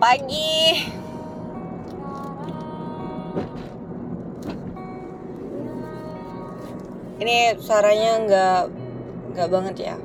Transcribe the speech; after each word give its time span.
pagi. 0.00 0.80
Ini 7.20 7.60
suaranya 7.60 8.12
nggak 8.24 8.60
nggak 9.36 9.48
banget 9.52 9.76
ya. 9.92 9.96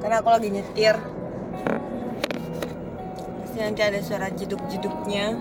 Karena 0.00 0.16
aku 0.24 0.28
lagi 0.32 0.48
nyetir. 0.48 0.96
Pasti 3.44 3.58
nanti 3.60 3.80
ada 3.84 4.00
suara 4.00 4.32
jeduk-jeduknya. 4.32 5.36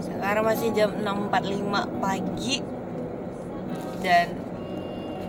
Sekarang 0.00 0.44
masih 0.48 0.72
jam 0.72 0.90
6.45 1.04 2.00
pagi 2.00 2.75
dan 4.06 4.30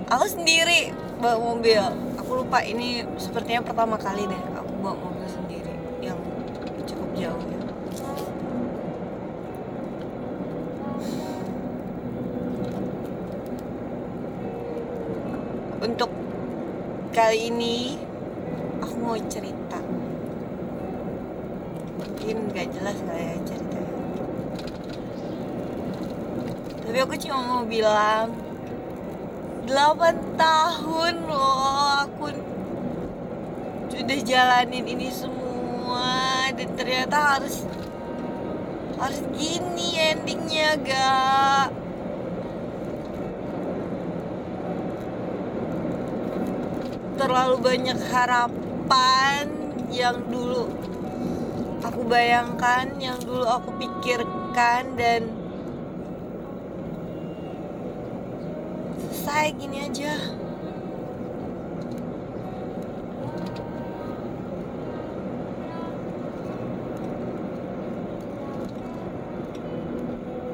aku 0.05 0.29
sendiri 0.29 0.93
bawa 1.17 1.57
mobil. 1.57 1.81
Aku 2.21 2.45
lupa 2.45 2.61
ini 2.61 3.01
sepertinya 3.17 3.65
pertama 3.65 3.97
kali 3.97 4.29
deh 4.29 4.41
aku 4.53 4.71
bawa 4.77 4.93
mobil 5.01 5.25
sendiri 5.25 5.73
yang 6.05 6.21
cukup 6.85 7.09
jauh 7.17 7.41
ya. 7.41 7.61
Untuk 15.81 16.13
kali 17.17 17.49
ini 17.49 17.97
aku 18.77 18.93
mau 19.01 19.17
cerita. 19.25 19.81
Mungkin 21.97 22.53
gak 22.53 22.69
jelas 22.77 22.97
kali 23.01 23.25
ya 23.25 23.37
ceritanya. 23.41 23.95
Tapi 26.85 26.97
aku 27.01 27.13
cuma 27.17 27.39
mau 27.41 27.63
bilang 27.65 28.46
8 29.67 30.39
tahun 30.39 31.27
loh 31.27 32.07
aku 32.07 32.31
sudah 33.91 34.19
jalanin 34.23 34.87
ini 34.87 35.11
semua. 35.11 36.47
Dan 36.55 36.71
ternyata 36.79 37.35
harus 37.35 37.67
harus 38.95 39.19
gini 39.35 39.99
endingnya 39.99 40.79
gak. 40.87 41.67
Terlalu 47.19 47.55
banyak 47.59 47.99
harapan 48.07 49.51
yang 49.91 50.23
dulu 50.31 50.71
aku 51.83 52.01
bayangkan 52.07 52.87
yang 52.97 53.19
dulu 53.19 53.45
aku 53.45 53.69
pikirkan 53.77 54.95
dan 54.95 55.46
selesai 59.27 59.59
gini 59.59 59.83
aja. 59.83 60.13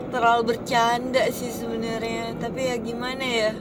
Terlalu 0.09 0.41
bercanda 0.57 1.21
sih 1.29 1.53
sebenarnya 1.53 2.33
tapi 2.41 2.65
ya 2.65 2.81
gimana 2.81 3.21
ya? 3.21 3.53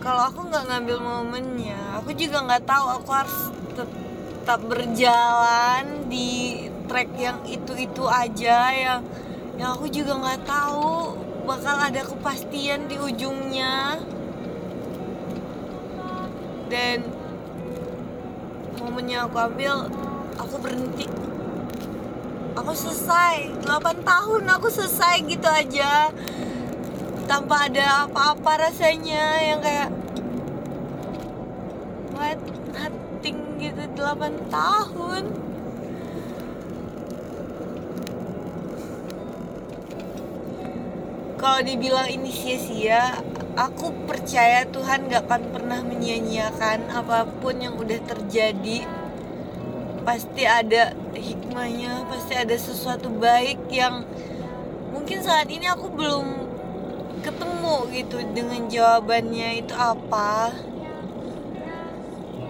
Kalau 0.00 0.32
aku 0.32 0.48
nggak 0.48 0.64
ngambil 0.64 0.96
momennya 0.96 2.00
aku 2.00 2.16
juga 2.16 2.40
nggak 2.40 2.64
tahu 2.64 2.86
aku 3.04 3.10
harus 3.12 3.38
tetap 3.76 4.64
berjalan 4.64 6.08
di 6.08 6.72
track 6.88 7.12
yang 7.20 7.44
itu 7.44 7.76
itu 7.76 8.08
aja 8.08 8.72
yang 8.72 9.04
yang 9.60 9.76
aku 9.76 9.92
juga 9.92 10.16
nggak 10.16 10.48
tahu 10.48 11.28
bakal 11.50 11.74
ada 11.82 12.06
kepastian 12.06 12.86
di 12.86 12.94
ujungnya. 12.94 13.98
Dan 16.70 17.02
momennya 18.78 19.26
aku 19.26 19.36
ambil 19.50 19.90
aku 20.38 20.54
berhenti. 20.62 21.10
Aku 22.54 22.70
selesai. 22.70 23.66
8 23.66 24.06
tahun 24.06 24.42
aku 24.46 24.70
selesai 24.70 25.26
gitu 25.26 25.50
aja. 25.50 26.14
Tanpa 27.26 27.66
ada 27.66 28.06
apa-apa 28.06 28.70
rasanya. 28.70 29.42
Yang 29.42 29.60
kayak 29.66 29.90
what? 32.14 32.38
Nothing 32.70 33.38
gitu. 33.58 33.82
8 33.98 34.54
tahun 34.54 35.49
kalau 41.40 41.64
dibilang 41.64 42.04
ini 42.12 42.28
sia-sia 42.28 43.16
aku 43.56 43.96
percaya 44.04 44.68
Tuhan 44.68 45.08
gak 45.08 45.24
akan 45.24 45.42
pernah 45.56 45.80
menyia-nyiakan 45.80 46.92
apa 46.92 47.24
pun 47.40 47.56
yang 47.56 47.80
udah 47.80 47.96
terjadi. 48.04 48.84
Pasti 50.04 50.44
ada 50.44 50.92
hikmahnya 51.16 52.04
pasti 52.12 52.36
ada 52.36 52.52
sesuatu 52.60 53.08
baik 53.08 53.72
yang 53.72 54.04
mungkin 54.92 55.24
saat 55.24 55.48
ini 55.48 55.64
aku 55.64 55.88
belum 55.88 56.26
ketemu 57.24 57.76
gitu 57.96 58.16
dengan 58.36 58.68
jawabannya 58.68 59.64
itu 59.64 59.72
apa. 59.72 60.52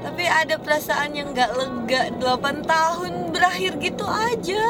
Tapi 0.03 0.25
ada 0.27 0.59
perasaan 0.59 1.15
yang 1.15 1.31
gak 1.31 1.55
lega 1.55 2.11
8 2.19 2.67
tahun 2.67 3.13
berakhir 3.31 3.79
gitu 3.79 4.03
aja 4.03 4.67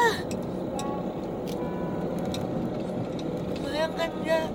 bayangkan 3.91 4.11
gak 4.23 4.47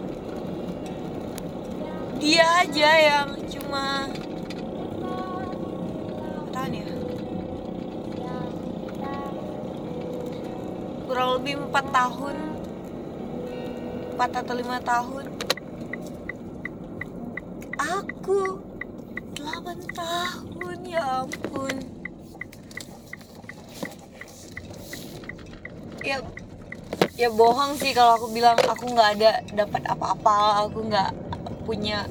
dia 2.16 2.46
aja 2.64 2.90
yang 2.96 3.28
cuma 3.52 4.08
tahan 6.48 6.72
ya? 6.72 6.88
Kurang 11.06 11.28
lebih 11.38 11.54
4 11.70 11.86
tahun. 11.92 12.36
4 14.16 14.40
atau 14.42 14.54
5 14.56 14.80
tahun. 14.80 15.24
Aku 17.76 18.40
8 19.36 19.76
tahun 19.94 20.78
ya 20.88 21.04
ampun. 21.22 21.76
Ya 26.02 26.18
ya 27.16 27.32
bohong 27.32 27.80
sih 27.80 27.96
kalau 27.96 28.20
aku 28.20 28.28
bilang 28.28 28.60
aku 28.60 28.92
nggak 28.92 29.08
ada 29.16 29.40
dapat 29.56 29.82
apa-apa 29.88 30.68
aku 30.68 30.84
nggak 30.84 31.16
punya 31.64 32.04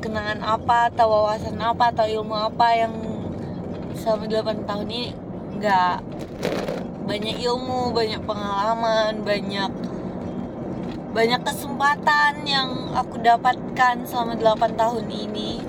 kenangan 0.00 0.40
apa 0.40 0.88
atau 0.88 1.12
wawasan 1.12 1.60
apa 1.60 1.92
atau 1.92 2.08
ilmu 2.08 2.32
apa 2.32 2.66
yang 2.72 2.96
selama 3.92 4.24
8 4.24 4.64
tahun 4.64 4.88
ini 4.88 5.12
nggak 5.60 5.96
banyak 7.04 7.36
ilmu 7.44 7.92
banyak 7.92 8.20
pengalaman 8.24 9.20
banyak 9.20 9.70
banyak 11.12 11.40
kesempatan 11.44 12.44
yang 12.44 12.92
aku 12.92 13.16
dapatkan 13.24 14.04
selama 14.04 14.36
8 14.36 14.76
tahun 14.76 15.04
ini. 15.08 15.64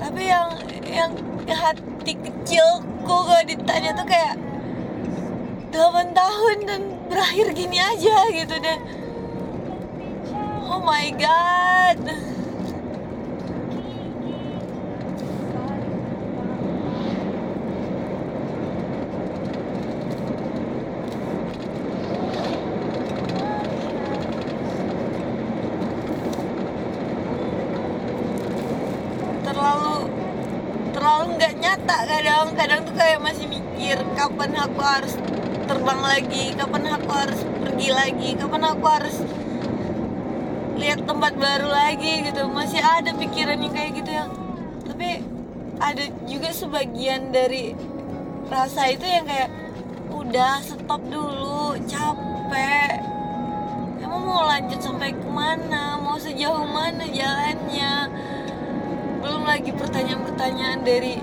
Tapi 0.00 0.22
yang 0.24 0.48
yang 0.88 1.12
hati 1.44 2.16
kecilku 2.16 3.04
kalau 3.04 3.44
ditanya 3.44 3.92
tuh 3.92 4.08
kayak 4.08 4.40
8 5.74 6.14
tahun 6.14 6.58
dan 6.70 6.82
berakhir 7.10 7.50
gini 7.50 7.82
aja 7.82 8.30
gitu 8.30 8.62
deh. 8.62 8.78
Oh 10.70 10.78
my 10.86 11.10
god. 11.18 11.98
Terlalu 29.42 30.06
terlalu 30.94 31.24
nggak 31.34 31.54
nyata. 31.58 31.96
Kadang 32.06 32.54
kadang 32.54 32.80
tuh 32.86 32.94
kayak 32.94 33.18
masih 33.18 33.50
mikir 33.50 33.98
kapan 34.14 34.54
aku 34.54 34.78
harus 34.78 35.18
terbang 35.64 36.00
lagi 36.00 36.44
kapan 36.52 36.92
aku 36.92 37.10
harus 37.10 37.40
pergi 37.64 37.88
lagi 37.90 38.28
kapan 38.36 38.62
aku 38.68 38.86
harus 38.86 39.16
lihat 40.74 41.06
tempat 41.08 41.32
baru 41.38 41.68
lagi 41.70 42.28
gitu. 42.28 42.46
Masih 42.50 42.82
ada 42.84 43.10
pikiran 43.16 43.58
yang 43.60 43.72
kayak 43.72 43.92
gitu 43.98 44.10
ya 44.12 44.24
tapi 44.84 45.24
ada 45.82 46.04
juga 46.30 46.54
sebagian 46.54 47.34
dari 47.34 47.74
rasa 48.46 48.94
itu 48.94 49.02
yang 49.08 49.26
kayak 49.26 49.50
udah 50.12 50.62
stop 50.62 51.02
dulu 51.10 51.74
capek. 51.88 53.02
Emang 54.00 54.22
mau 54.22 54.46
lanjut 54.46 54.78
sampai 54.78 55.10
ke 55.16 55.28
mana? 55.28 55.98
Mau 55.98 56.14
sejauh 56.20 56.62
mana 56.68 57.08
jalannya? 57.08 58.08
Belum 59.24 59.42
lagi 59.48 59.72
pertanyaan-pertanyaan 59.72 60.80
dari 60.84 61.18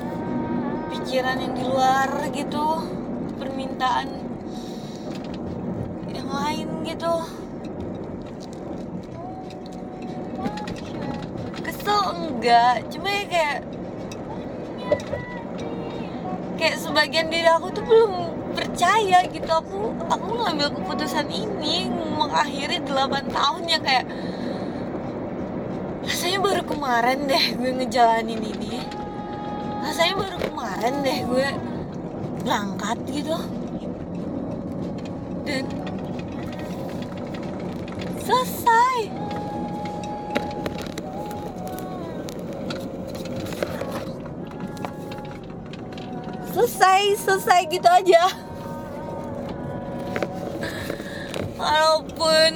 pikiran 0.92 1.38
yang 1.40 1.54
di 1.56 1.64
luar 1.64 2.10
gitu 2.36 2.84
permintaan 3.40 4.21
lain 6.32 6.68
gitu. 6.88 7.14
Kesel 11.60 12.02
enggak. 12.16 12.88
Cuma 12.88 13.08
ya 13.12 13.24
kayak 13.28 13.58
kayak 16.56 16.76
sebagian 16.78 17.28
diri 17.28 17.50
aku 17.50 17.68
tuh 17.76 17.84
belum 17.84 18.12
percaya 18.56 19.26
gitu. 19.28 19.52
Aku 19.52 19.92
aku 20.08 20.28
ngambil 20.40 20.72
keputusan 20.78 21.28
ini 21.28 21.92
mengakhiri 21.92 22.84
8 22.86 23.32
tahun 23.34 23.64
yang 23.68 23.84
kayak 23.84 24.06
rasanya 26.02 26.40
baru 26.42 26.64
kemarin 26.66 27.30
deh 27.30 27.46
gue 27.58 27.72
ngejalanin 27.82 28.42
ini. 28.42 28.82
Rasanya 29.82 30.16
baru 30.18 30.38
kemarin 30.38 30.94
deh 31.02 31.20
gue 31.26 31.48
berangkat 32.42 32.98
gitu. 33.10 33.38
Dan 35.42 35.66
selesai. 38.32 38.98
Selesai 46.56 47.02
selesai 47.20 47.60
gitu 47.68 47.90
aja. 47.92 48.24
Walaupun 51.60 52.52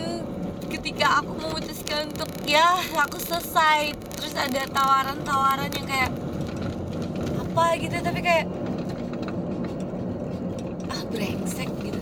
ketika 0.72 1.20
aku 1.20 1.32
memutuskan 1.44 2.08
untuk 2.16 2.32
ya 2.48 2.80
aku 2.96 3.20
selesai 3.20 3.92
terus 4.16 4.34
ada 4.40 4.64
tawaran-tawaran 4.72 5.70
yang 5.76 5.88
kayak 5.88 6.12
apa? 7.42 7.66
gitu 7.80 7.96
tapi 8.04 8.20
kayak 8.20 8.46
ah 10.92 11.02
brengsek 11.08 11.72
gitu 11.80 12.02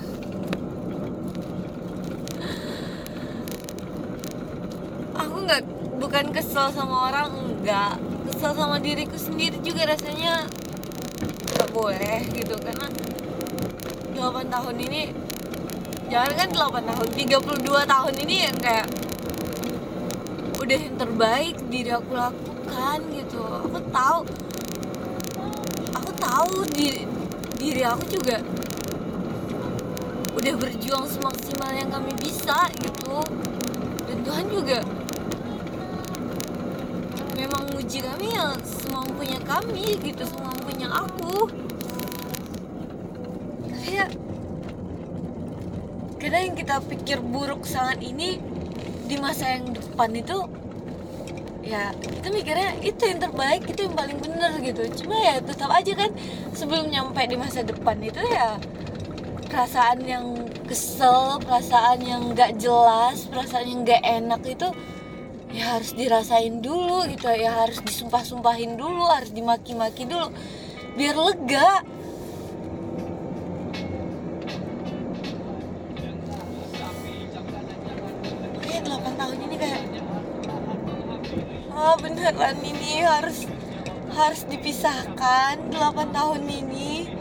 aku 5.14 5.36
nggak 5.46 5.62
bukan 6.14 6.30
kesel 6.30 6.70
sama 6.70 7.10
orang 7.10 7.34
enggak. 7.42 7.98
Kesel 8.30 8.54
sama 8.54 8.78
diriku 8.78 9.18
sendiri 9.18 9.58
juga 9.66 9.98
rasanya 9.98 10.46
nggak 11.26 11.74
boleh 11.74 12.22
gitu 12.38 12.54
karena 12.62 12.86
8 14.14 14.46
tahun 14.46 14.76
ini 14.78 15.10
jangan 16.14 16.32
kan 16.38 16.50
8 16.54 16.86
tahun 16.86 17.08
32 17.18 17.66
tahun 17.66 18.14
ini 18.30 18.36
yang 18.46 18.58
kayak 18.62 18.94
udah 20.62 20.80
yang 20.86 20.96
terbaik 21.02 21.58
diri 21.74 21.90
aku 21.90 22.14
lakukan 22.14 22.98
gitu. 23.18 23.42
Aku 23.74 23.80
tahu 23.90 24.20
aku 25.98 26.12
tahu 26.22 26.54
diri 26.78 27.10
diri 27.58 27.90
aku 27.90 28.06
juga 28.14 28.38
udah 30.38 30.54
berjuang 30.62 31.10
semaksimal 31.10 31.74
yang 31.74 31.90
kami 31.90 32.14
bisa 32.22 32.70
gitu. 32.78 33.18
Dan 34.06 34.18
Tuhan 34.22 34.46
juga 34.54 34.78
memang 37.84 37.92
uji 37.92 38.00
kami 38.00 38.28
yang 38.32 38.56
semampunya 38.64 39.40
kami 39.44 39.86
gitu 40.00 40.24
semampunya 40.24 40.88
aku. 40.88 41.52
Kayak 43.84 44.10
kadang 46.16 46.44
yang 46.48 46.56
kita 46.56 46.76
pikir 46.88 47.20
buruk 47.20 47.68
saat 47.68 48.00
ini 48.00 48.40
di 49.04 49.20
masa 49.20 49.60
yang 49.60 49.76
depan 49.76 50.16
itu 50.16 50.48
ya 51.64 51.92
kita 51.96 52.28
mikirnya 52.32 52.80
itu 52.80 53.04
yang 53.04 53.20
terbaik 53.20 53.68
itu 53.68 53.80
yang 53.84 53.96
paling 54.00 54.18
bener 54.24 54.52
gitu. 54.64 55.04
Cuma 55.04 55.20
ya 55.20 55.44
tetap 55.44 55.68
aja 55.68 55.92
kan 55.92 56.12
sebelum 56.56 56.88
nyampe 56.88 57.20
di 57.28 57.36
masa 57.36 57.68
depan 57.68 58.00
itu 58.00 58.24
ya 58.32 58.56
perasaan 59.52 60.00
yang 60.08 60.26
kesel 60.64 61.38
perasaan 61.44 62.00
yang 62.00 62.32
nggak 62.32 62.56
jelas 62.58 63.28
perasaan 63.28 63.68
yang 63.68 63.80
nggak 63.84 64.02
enak 64.02 64.42
itu 64.48 64.72
ya 65.54 65.78
harus 65.78 65.94
dirasain 65.94 66.66
dulu 66.66 67.06
gitu 67.06 67.30
ya 67.30 67.54
harus 67.54 67.78
disumpah-sumpahin 67.86 68.74
dulu 68.74 69.06
harus 69.06 69.30
dimaki-maki 69.30 70.10
dulu 70.10 70.34
biar 70.98 71.14
lega. 71.14 71.86
Kayak 78.66 78.82
8 78.90 79.14
tahun 79.22 79.38
ini 79.46 79.56
kayak 79.62 79.82
oh 81.78 81.96
beneran 82.02 82.58
ini 82.66 83.06
harus 83.06 83.46
harus 84.18 84.42
dipisahkan 84.50 85.70
8 85.70 86.18
tahun 86.18 86.42
ini. 86.50 87.14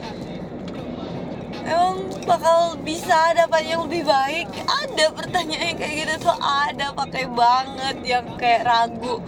Emang 1.62 2.10
bakal 2.24 2.80
bisa 2.80 3.36
dapat 3.36 3.62
yang 3.68 3.86
lebih 3.86 4.08
baik 4.08 4.48
ada 4.92 5.08
pertanyaan 5.08 5.72
kayak 5.72 5.94
gitu 6.04 6.28
tuh 6.28 6.36
ada 6.36 6.92
pakai 6.92 7.24
banget 7.32 7.96
yang 8.04 8.28
kayak 8.36 8.68
ragu. 8.68 9.24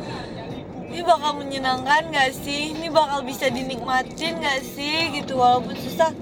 Ini 0.93 1.01
bakal 1.01 1.41
menyenangkan 1.41 2.13
gak 2.13 2.37
sih? 2.37 2.77
Ini 2.77 2.93
bakal 2.93 3.25
bisa 3.25 3.49
dinikmatin 3.49 4.45
gak 4.45 4.61
sih? 4.61 5.09
Gitu 5.17 5.33
walaupun 5.41 5.73
susah. 5.73 6.13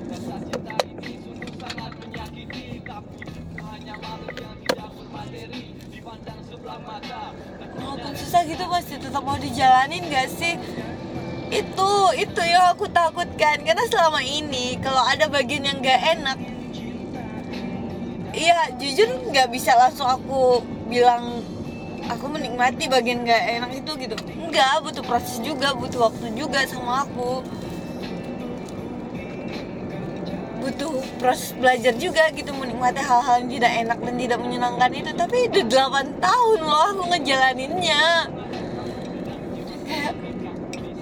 Walaupun 7.82 8.12
susah 8.14 8.40
gitu 8.46 8.64
pasti 8.70 8.94
tetap 8.94 9.26
mau 9.26 9.36
dijalanin 9.42 10.06
gak 10.06 10.30
sih? 10.30 10.54
Itu 11.50 12.14
itu 12.14 12.40
yang 12.46 12.78
aku 12.78 12.86
takutkan. 12.94 13.58
Karena 13.66 13.84
selama 13.90 14.22
ini 14.22 14.78
kalau 14.78 15.02
ada 15.02 15.26
bagian 15.26 15.66
yang 15.66 15.82
gak 15.82 16.00
enak 16.14 16.62
iya 18.42 18.74
jujur 18.74 19.30
nggak 19.30 19.54
bisa 19.54 19.78
langsung 19.78 20.10
aku 20.10 20.66
bilang 20.90 21.46
aku 22.10 22.26
menikmati 22.26 22.90
bagian 22.90 23.22
gak 23.22 23.42
enak 23.62 23.70
itu 23.78 23.92
gitu. 24.02 24.16
Enggak 24.34 24.82
butuh 24.82 25.04
proses 25.06 25.38
juga 25.38 25.70
butuh 25.72 26.10
waktu 26.10 26.34
juga 26.34 26.66
sama 26.66 27.06
aku. 27.06 27.46
Butuh 30.62 30.94
proses 31.18 31.54
belajar 31.58 31.94
juga 31.98 32.30
gitu 32.34 32.50
menikmati 32.54 33.02
hal-hal 33.02 33.42
yang 33.46 33.50
tidak 33.50 33.72
enak 33.86 33.98
dan 34.02 34.14
tidak 34.18 34.38
menyenangkan 34.42 34.90
itu. 34.94 35.10
Tapi 35.14 35.36
udah 35.50 35.64
8 36.02 36.22
tahun 36.22 36.58
loh 36.62 36.84
aku 36.94 37.02
ngejalaninnya. 37.14 38.04
Kayak 39.86 40.14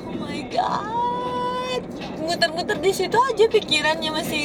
oh 0.04 0.14
my 0.20 0.40
god. 0.52 1.82
Muter-muter 2.20 2.78
di 2.78 2.92
situ 2.92 3.16
aja 3.16 3.44
pikirannya 3.48 4.10
masih 4.12 4.44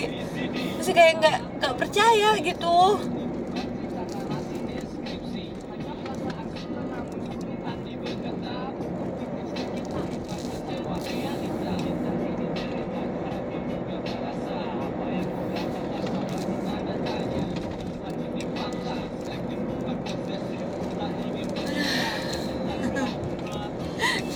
masih 0.86 1.02
kayak 1.02 1.18
nggak 1.18 1.38
nggak 1.58 1.74
percaya 1.82 2.30
gitu. 2.46 2.78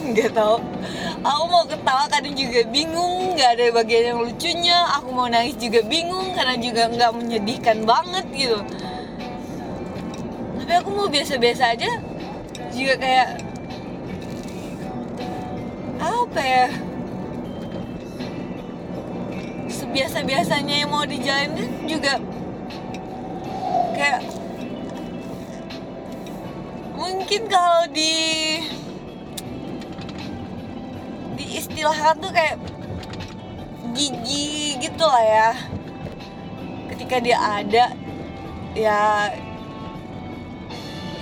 Nggak 0.09 0.33
tahu 0.33 0.78
aku 1.19 1.43
mau 1.51 1.65
ketawa 1.67 2.07
kadang 2.07 2.35
juga 2.35 2.63
bingung 2.71 3.35
nggak 3.35 3.49
ada 3.59 3.65
bagian 3.75 4.03
yang 4.15 4.19
lucunya. 4.23 4.79
Aku 4.99 5.11
mau 5.11 5.27
nangis 5.27 5.55
juga 5.59 5.83
bingung 5.83 6.31
karena 6.35 6.55
juga 6.59 6.87
nggak 6.87 7.11
menyedihkan 7.15 7.83
banget 7.83 8.25
gitu. 8.31 8.59
Tapi 10.59 10.73
aku 10.79 10.89
mau 10.93 11.07
biasa-biasa 11.11 11.75
aja 11.75 11.91
juga 12.71 12.93
kayak 12.99 13.29
apa 15.99 16.41
ya? 16.41 16.67
Sebiasa-biasanya 19.69 20.75
yang 20.85 20.91
mau 20.93 21.03
dijalanin 21.03 21.89
juga 21.89 22.21
kayak 23.97 24.21
mungkin 26.95 27.41
kalau 27.49 27.83
di 27.91 28.13
diistilahkan 31.79 32.15
tuh 32.19 32.31
kayak 32.35 32.59
gigi 33.95 34.75
gitu 34.83 35.05
lah 35.07 35.23
ya. 35.23 35.49
Ketika 36.91 37.23
dia 37.23 37.39
ada 37.39 37.95
ya 38.75 39.31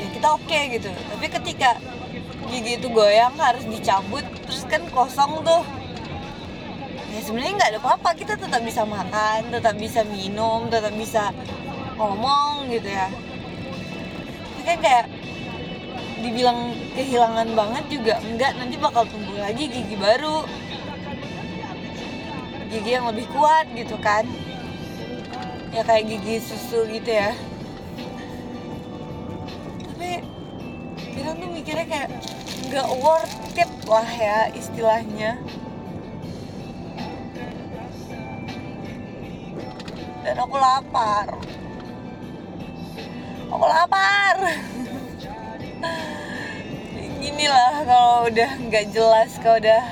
ya 0.01 0.07
kita 0.17 0.27
oke 0.33 0.59
gitu. 0.73 0.89
Tapi 0.89 1.25
ketika 1.29 1.77
gigi 2.49 2.81
itu 2.81 2.89
goyang 2.89 3.37
harus 3.37 3.69
dicabut 3.69 4.25
terus 4.49 4.65
kan 4.65 4.81
kosong 4.89 5.45
tuh. 5.45 5.61
Ya 7.13 7.21
sebenarnya 7.21 7.53
nggak 7.61 7.69
ada 7.77 7.79
apa-apa 7.85 8.09
kita 8.17 8.33
tetap 8.33 8.61
bisa 8.65 8.81
makan 8.81 9.53
tetap 9.53 9.77
bisa 9.77 10.01
minum 10.09 10.73
tetap 10.73 10.93
bisa 10.97 11.29
ngomong 12.01 12.65
gitu 12.73 12.89
ya. 12.89 13.13
Kan 14.65 14.81
kayak 14.81 15.05
dibilang 16.21 16.73
kehilangan 16.97 17.47
banget 17.53 17.85
juga 17.93 18.13
enggak. 18.21 18.53
Nanti 18.57 18.75
bakal 18.77 19.05
tumbuh 19.05 19.37
lagi 19.37 19.69
gigi 19.69 19.95
baru. 19.97 20.45
Gigi 22.67 22.91
yang 22.91 23.07
lebih 23.09 23.29
kuat 23.31 23.69
gitu 23.73 23.95
kan. 24.01 24.25
Ya 25.71 25.85
kayak 25.85 26.09
gigi 26.09 26.41
susu 26.41 26.89
gitu 26.89 27.11
ya. 27.11 27.31
Tapi 29.93 30.21
kita 31.13 31.29
tuh 31.37 31.49
mikirnya 31.53 31.85
kayak 31.85 32.09
nggak 32.67 32.87
worth 32.99 33.35
it 33.55 33.71
lah 33.85 34.09
ya 34.09 34.49
istilahnya. 34.51 35.39
Dan 40.27 40.35
aku 40.43 40.55
lapar. 40.59 41.27
Aku 43.47 43.63
lapar 43.63 44.35
gini 47.37 47.53
lah 47.53 47.85
kalau 47.85 48.25
udah 48.33 48.51
nggak 48.65 48.97
jelas 48.97 49.37
kalau 49.45 49.61
udah 49.61 49.85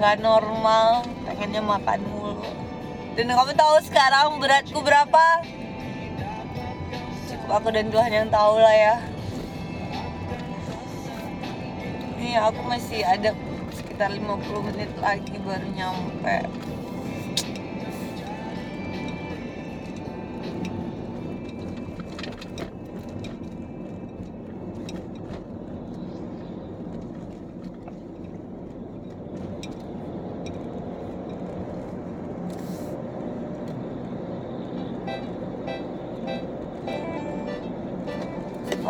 nggak 0.00 0.16
normal 0.24 1.04
pengennya 1.28 1.60
makan 1.60 2.00
mulu. 2.08 2.40
Dan 3.12 3.36
kamu 3.36 3.52
tahu 3.52 3.76
sekarang 3.84 4.40
beratku 4.40 4.80
berapa? 4.80 5.44
Cukup 7.28 7.50
aku 7.52 7.68
dan 7.76 7.92
Tuhan 7.92 8.12
yang 8.16 8.28
tahu 8.32 8.64
lah 8.64 8.72
ya. 8.72 8.96
Ini 12.16 12.40
aku 12.40 12.64
masih 12.64 13.04
ada 13.04 13.36
sekitar 13.76 14.16
50 14.16 14.72
menit 14.72 14.88
lagi 15.04 15.36
baru 15.36 15.68
nyampe 15.76 16.48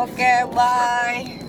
Oke, 0.03 0.47
bye. 0.53 1.42